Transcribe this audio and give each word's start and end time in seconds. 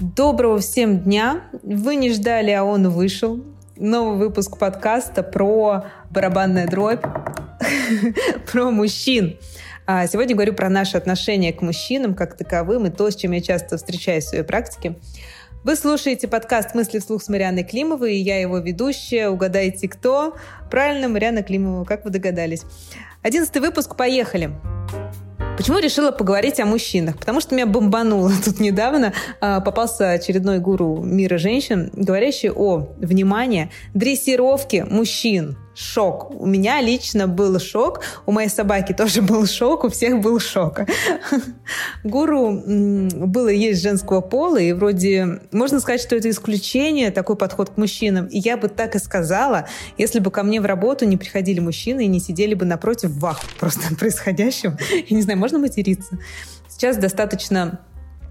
Доброго 0.00 0.58
всем 0.58 0.98
дня! 0.98 1.44
Вы 1.62 1.94
не 1.94 2.10
ждали, 2.10 2.50
а 2.50 2.64
он 2.64 2.88
вышел. 2.88 3.44
Новый 3.76 4.18
выпуск 4.18 4.58
подкаста 4.58 5.22
про 5.22 5.84
барабанная 6.10 6.66
дробь, 6.66 7.04
про 8.52 8.72
мужчин. 8.72 9.38
А 9.86 10.04
сегодня 10.08 10.34
говорю 10.34 10.54
про 10.54 10.68
наше 10.68 10.96
отношение 10.96 11.52
к 11.52 11.62
мужчинам 11.62 12.16
как 12.16 12.36
таковым 12.36 12.86
и 12.86 12.90
то, 12.90 13.08
с 13.08 13.14
чем 13.14 13.30
я 13.30 13.40
часто 13.40 13.76
встречаюсь 13.76 14.24
в 14.24 14.28
своей 14.30 14.42
практике. 14.42 14.96
Вы 15.62 15.76
слушаете 15.76 16.26
подкаст 16.26 16.74
«Мысли 16.74 16.98
вслух» 16.98 17.22
с 17.22 17.28
Марианной 17.28 17.62
Климовой, 17.62 18.16
и 18.16 18.20
я 18.20 18.40
его 18.40 18.58
ведущая. 18.58 19.28
Угадайте, 19.28 19.88
кто? 19.88 20.36
Правильно, 20.72 21.08
Марианна 21.08 21.44
Климова, 21.44 21.84
как 21.84 22.04
вы 22.04 22.10
догадались. 22.10 22.62
Одиннадцатый 23.22 23.62
выпуск, 23.62 23.94
поехали! 23.94 24.50
Почему 25.56 25.78
решила 25.78 26.10
поговорить 26.10 26.58
о 26.58 26.66
мужчинах? 26.66 27.16
Потому 27.16 27.40
что 27.40 27.54
меня 27.54 27.66
бомбануло 27.66 28.32
тут 28.44 28.58
недавно. 28.58 29.12
А, 29.40 29.60
попался 29.60 30.10
очередной 30.10 30.58
гуру 30.58 31.00
мира 31.02 31.38
женщин, 31.38 31.90
говорящий 31.92 32.50
о, 32.50 32.88
внимание, 32.98 33.70
дрессировке 33.94 34.84
мужчин 34.84 35.56
шок. 35.74 36.30
У 36.30 36.46
меня 36.46 36.80
лично 36.80 37.26
был 37.26 37.58
шок, 37.58 38.00
у 38.26 38.32
моей 38.32 38.48
собаки 38.48 38.92
тоже 38.92 39.22
был 39.22 39.46
шок, 39.46 39.84
у 39.84 39.88
всех 39.88 40.20
был 40.20 40.38
шок. 40.38 40.80
Гуру 42.04 42.62
было 42.66 43.48
есть 43.48 43.82
женского 43.82 44.20
пола, 44.20 44.58
и 44.58 44.72
вроде 44.72 45.40
можно 45.52 45.80
сказать, 45.80 46.00
что 46.00 46.16
это 46.16 46.30
исключение, 46.30 47.10
такой 47.10 47.36
подход 47.36 47.70
к 47.70 47.76
мужчинам. 47.76 48.26
И 48.26 48.38
я 48.38 48.56
бы 48.56 48.68
так 48.68 48.94
и 48.94 48.98
сказала, 48.98 49.66
если 49.98 50.20
бы 50.20 50.30
ко 50.30 50.42
мне 50.42 50.60
в 50.60 50.66
работу 50.66 51.04
не 51.04 51.16
приходили 51.16 51.60
мужчины 51.60 52.04
и 52.04 52.08
не 52.08 52.20
сидели 52.20 52.54
бы 52.54 52.64
напротив 52.64 53.10
вах 53.16 53.40
просто 53.58 53.94
происходящим. 53.98 54.76
Я 55.08 55.16
не 55.16 55.22
знаю, 55.22 55.38
можно 55.38 55.58
материться? 55.58 56.18
Сейчас 56.68 56.96
достаточно 56.96 57.80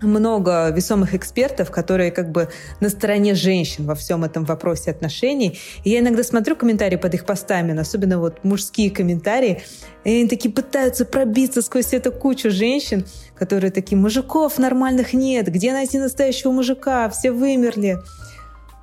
много 0.02 0.70
весомых 0.70 1.14
экспертов, 1.14 1.72
которые 1.72 2.12
как 2.12 2.32
бы 2.32 2.50
на 2.80 2.90
стороне 2.90 3.36
женщин 3.36 3.86
во 3.86 3.96
всем 3.96 4.24
этом 4.24 4.46
вопросе 4.46 4.92
отношений. 4.92 5.60
И 5.84 5.90
я 5.90 6.00
иногда 6.00 6.24
смотрю 6.24 6.56
комментарии 6.56 6.98
под 6.98 7.14
их 7.14 7.26
постами, 7.26 7.78
особенно 7.78 8.20
вот 8.20 8.44
мужские 8.44 8.92
комментарии, 8.92 9.62
и 10.04 10.10
они 10.10 10.28
такие 10.28 10.54
пытаются 10.54 11.06
пробиться 11.06 11.62
сквозь 11.62 11.94
эту 11.94 12.12
кучу 12.12 12.52
женщин, 12.52 13.06
которые 13.36 13.72
такие, 13.72 13.98
мужиков 13.98 14.58
нормальных 14.58 15.14
нет, 15.14 15.48
где 15.48 15.72
найти 15.72 15.98
настоящего 16.00 16.52
мужика, 16.52 17.10
все 17.10 17.32
вымерли. 17.32 18.00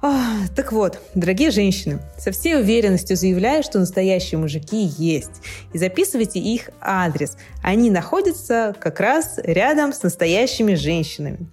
Так 0.01 0.73
вот, 0.73 0.98
дорогие 1.15 1.51
женщины, 1.51 1.98
со 2.17 2.33
всей 2.33 2.56
уверенностью 2.56 3.17
заявляю, 3.17 3.62
что 3.62 3.79
настоящие 3.79 4.39
мужики 4.39 4.91
есть. 4.97 5.43
И 5.75 5.79
записывайте 5.79 6.39
их 6.39 6.70
адрес. 6.81 7.37
Они 7.62 7.91
находятся 7.91 8.75
как 8.81 8.98
раз 8.98 9.39
рядом 9.43 9.93
с 9.93 10.03
настоящими 10.03 10.75
женщинами. 10.75 11.51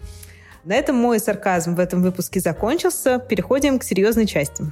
На 0.64 0.76
этом 0.76 0.96
мой 0.96 1.20
сарказм 1.20 1.76
в 1.76 1.80
этом 1.80 2.02
выпуске 2.02 2.40
закончился. 2.40 3.20
Переходим 3.20 3.80
к 3.80 3.84
серьезной 3.84 4.26
части. 4.26 4.64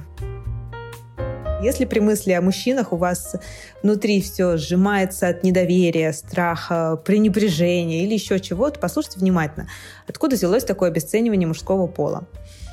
Если 1.62 1.84
при 1.84 2.00
мысли 2.00 2.32
о 2.32 2.40
мужчинах 2.40 2.92
у 2.92 2.96
вас 2.96 3.36
внутри 3.82 4.22
все 4.22 4.56
сжимается 4.56 5.28
от 5.28 5.42
недоверия, 5.42 6.12
страха, 6.12 6.96
пренебрежения 7.04 8.04
или 8.04 8.14
еще 8.14 8.40
чего-то, 8.40 8.78
послушайте 8.78 9.20
внимательно, 9.20 9.68
откуда 10.06 10.36
взялось 10.36 10.64
такое 10.64 10.90
обесценивание 10.90 11.48
мужского 11.48 11.86
пола. 11.86 12.26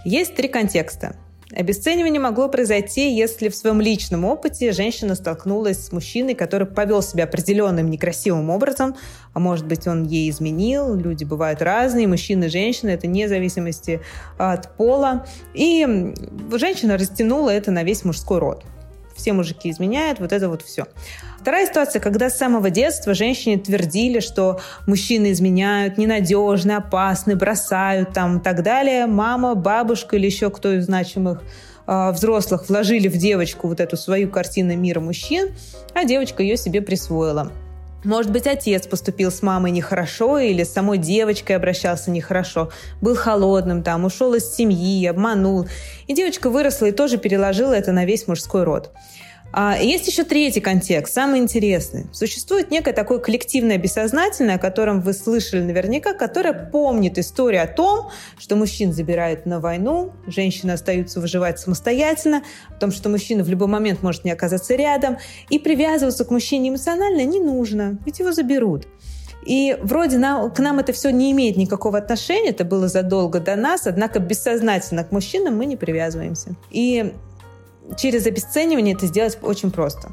Есть 0.06 0.36
три 0.36 0.50
контекста. 0.50 1.16
Обесценивание 1.56 2.20
могло 2.20 2.50
произойти, 2.50 3.16
если 3.16 3.48
в 3.48 3.56
своем 3.56 3.80
личном 3.80 4.26
опыте 4.26 4.72
женщина 4.72 5.16
столкнулась 5.16 5.86
с 5.86 5.92
мужчиной, 5.92 6.34
который 6.34 6.66
повел 6.66 7.02
себя 7.04 7.26
определенным 7.26 7.90
некрасивым 7.90 8.50
образом, 8.50 8.96
а 9.34 9.40
может 9.40 9.68
быть, 9.68 9.88
он 9.88 10.04
ей 10.04 10.30
изменил. 10.30 10.96
Люди 10.96 11.24
бывают 11.24 11.62
разные, 11.62 12.08
мужчины 12.08 12.46
и 12.46 12.50
женщины, 12.50 12.90
это 12.90 13.08
вне 13.08 13.30
зависимости 13.30 14.02
от 14.38 14.76
пола. 14.76 15.26
И 15.54 15.86
женщина 16.52 16.98
растянула 16.98 17.52
это 17.52 17.72
на 17.72 17.84
весь 17.84 18.04
мужской 18.04 18.40
род 18.40 18.66
все 19.16 19.34
мужики 19.34 19.70
изменяют, 19.70 20.20
вот 20.20 20.32
это 20.32 20.50
вот 20.50 20.62
все. 20.62 20.86
Вторая 21.40 21.68
ситуация, 21.68 22.00
когда 22.00 22.30
с 22.30 22.38
самого 22.38 22.70
детства 22.70 23.14
женщине 23.14 23.58
твердили, 23.58 24.20
что 24.20 24.62
мужчины 24.88 25.32
изменяют, 25.32 25.98
ненадежны, 25.98 26.74
опасны, 26.74 27.36
бросают 27.36 28.14
там 28.14 28.38
и 28.38 28.42
так 28.42 28.64
далее. 28.64 29.06
Мама, 29.08 29.56
бабушка 29.56 30.16
или 30.16 30.26
еще 30.26 30.50
кто 30.50 30.74
из 30.74 30.86
значимых 30.86 31.44
э, 31.86 32.12
взрослых 32.12 32.70
вложили 32.70 33.08
в 33.08 33.18
девочку 33.18 33.68
вот 33.68 33.80
эту 33.80 33.98
свою 33.98 34.30
картину 34.30 34.76
мира 34.76 35.00
мужчин, 35.00 35.50
а 35.94 36.06
девочка 36.06 36.44
ее 36.44 36.58
себе 36.58 36.82
присвоила. 36.82 37.52
Может 38.04 38.32
быть, 38.32 38.48
отец 38.48 38.86
поступил 38.86 39.32
с 39.32 39.42
мамой 39.42 39.72
нехорошо 39.72 40.38
или 40.38 40.64
с 40.64 40.74
самой 40.74 40.98
девочкой 40.98 41.56
обращался 41.56 42.12
нехорошо, 42.12 42.70
был 43.02 43.16
холодным 43.16 43.82
там, 43.82 44.04
ушел 44.04 44.34
из 44.34 44.54
семьи, 44.54 45.06
обманул. 45.08 45.68
И 46.08 46.14
девочка 46.14 46.50
выросла 46.50 46.88
и 46.88 46.92
тоже 46.92 47.18
переложила 47.18 47.74
это 47.74 47.92
на 47.92 48.06
весь 48.06 48.28
мужской 48.28 48.64
род. 48.64 48.92
А 49.56 49.78
есть 49.78 50.08
еще 50.08 50.24
третий 50.24 50.62
контекст, 50.62 51.14
самый 51.14 51.40
интересный. 51.40 52.08
Существует 52.12 52.72
некое 52.72 52.92
такое 52.92 53.20
коллективное 53.20 53.78
бессознательное, 53.78 54.56
о 54.56 54.58
котором 54.58 55.00
вы 55.00 55.14
слышали 55.14 55.62
наверняка, 55.62 56.14
которое 56.14 56.54
помнит 56.54 57.20
историю 57.20 57.62
о 57.62 57.68
том, 57.68 58.10
что 58.40 58.56
мужчин 58.56 58.92
забирают 58.92 59.46
на 59.46 59.60
войну, 59.60 60.12
женщины 60.26 60.72
остаются 60.72 61.22
выживать 61.22 61.60
самостоятельно, 61.60 62.42
о 62.72 62.74
том, 62.74 62.92
что 62.92 63.10
мужчина 63.10 63.44
в 63.44 63.50
любой 63.50 63.68
момент 63.68 64.02
может 64.02 64.26
не 64.26 64.32
оказаться 64.32 64.74
рядом, 64.74 65.20
и 65.52 65.60
привязываться 65.60 66.26
к 66.26 66.32
мужчине 66.32 66.70
эмоционально 66.70 67.24
не 67.24 67.40
нужно, 67.40 68.00
ведь 68.08 68.18
его 68.18 68.32
заберут. 68.32 68.88
И 69.46 69.78
вроде 69.84 70.18
нам, 70.18 70.50
к 70.52 70.58
нам 70.58 70.80
это 70.80 70.94
все 70.94 71.12
не 71.12 71.32
имеет 71.32 71.58
никакого 71.58 72.00
отношения, 72.00 72.50
это 72.50 72.66
было 72.66 72.88
задолго 72.88 73.40
до 73.40 73.56
нас, 73.56 73.86
однако 73.86 74.18
бессознательно 74.18 75.04
к 75.04 75.12
мужчинам 75.12 75.58
мы 75.58 75.68
не 75.68 75.76
привязываемся. 75.76 76.56
И 76.72 77.14
через 77.98 78.26
обесценивание 78.26 78.96
это 78.96 79.08
сделать 79.08 79.38
очень 79.42 79.72
просто. 79.72 80.12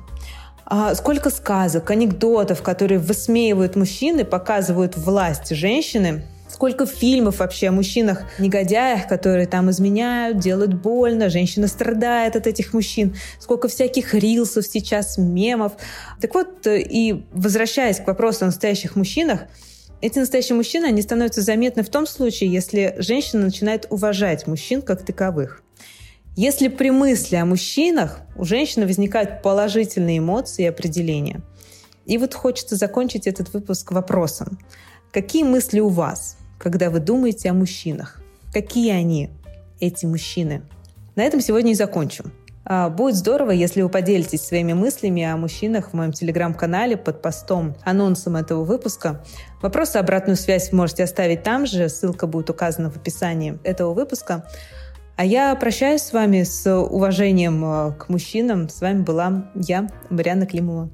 А 0.65 0.95
сколько 0.95 1.31
сказок, 1.31 1.91
анекдотов, 1.91 2.63
которые 2.63 2.99
высмеивают 2.99 3.75
мужчины, 3.75 4.25
показывают 4.25 4.97
власть 4.97 5.51
женщины, 5.51 6.25
сколько 6.49 6.87
фильмов 6.87 7.39
вообще 7.39 7.69
о 7.69 7.73
мужчинах-негодяях, 7.73 9.09
которые 9.09 9.47
там 9.47 9.71
изменяют, 9.71 10.39
делают 10.39 10.75
больно, 10.75 11.29
женщина 11.29 11.67
страдает 11.67 12.37
от 12.37 12.47
этих 12.47 12.73
мужчин, 12.73 13.17
сколько 13.39 13.69
всяких 13.69 14.15
рилсов 14.15 14.67
сейчас, 14.67 15.19
мемов. 15.19 15.73
Так 16.21 16.35
вот, 16.35 16.67
и 16.67 17.25
возвращаясь 17.33 17.99
к 17.99 18.07
вопросу 18.07 18.45
о 18.45 18.47
настоящих 18.47 18.95
мужчинах, 18.95 19.41
эти 20.01 20.19
настоящие 20.19 20.57
мужчины, 20.57 20.87
они 20.87 21.03
становятся 21.03 21.43
заметны 21.43 21.83
в 21.83 21.91
том 21.91 22.07
случае, 22.07 22.51
если 22.51 22.95
женщина 22.99 23.45
начинает 23.45 23.87
уважать 23.91 24.47
мужчин 24.47 24.83
как 24.83 25.05
таковых. 25.05 25.63
Если 26.43 26.69
при 26.69 26.91
мысли 26.91 27.37
о 27.37 27.45
мужчинах 27.45 28.21
у 28.35 28.45
женщины 28.45 28.87
возникают 28.87 29.43
положительные 29.43 30.21
эмоции 30.21 30.63
и 30.63 30.69
определения. 30.69 31.43
И 32.07 32.17
вот 32.17 32.33
хочется 32.33 32.77
закончить 32.77 33.27
этот 33.27 33.53
выпуск 33.53 33.93
вопросом. 33.93 34.59
Какие 35.13 35.43
мысли 35.43 35.81
у 35.81 35.91
вас, 35.91 36.39
когда 36.59 36.89
вы 36.89 37.01
думаете 37.01 37.51
о 37.51 37.53
мужчинах? 37.53 38.23
Какие 38.55 38.91
они, 38.93 39.29
эти 39.81 40.07
мужчины? 40.07 40.63
На 41.15 41.25
этом 41.25 41.43
сегодня 41.43 41.73
и 41.73 41.75
закончим. 41.75 42.33
А, 42.65 42.89
будет 42.89 43.17
здорово, 43.17 43.51
если 43.51 43.83
вы 43.83 43.91
поделитесь 43.91 44.41
своими 44.41 44.73
мыслями 44.73 45.23
о 45.23 45.37
мужчинах 45.37 45.91
в 45.91 45.93
моем 45.93 46.13
телеграм-канале 46.13 46.97
под 46.97 47.21
постом, 47.21 47.77
анонсом 47.85 48.37
этого 48.37 48.65
выпуска. 48.65 49.23
Вопросы, 49.61 49.99
обратную 49.99 50.39
связь 50.39 50.73
можете 50.73 51.05
оставить 51.05 51.43
там 51.43 51.67
же, 51.67 51.91
ссылка 51.91 52.27
будет 52.27 52.49
указана 52.49 52.91
в 52.91 52.97
описании 52.97 53.59
этого 53.63 53.93
выпуска. 53.93 54.47
А 55.21 55.25
я 55.27 55.55
прощаюсь 55.55 56.01
с 56.01 56.15
вами 56.15 56.45
с 56.45 56.75
уважением 56.75 57.63
э, 57.63 57.93
к 57.93 58.09
мужчинам. 58.09 58.71
С 58.71 58.81
вами 58.81 59.03
была 59.03 59.51
я, 59.55 59.87
Марианна 60.09 60.47
Климова. 60.47 60.89